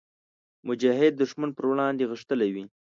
[0.67, 2.63] مجاهد د ښمن پر وړاندې غښتلی وي.